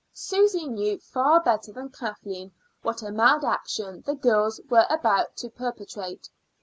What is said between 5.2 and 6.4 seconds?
to perpetrate.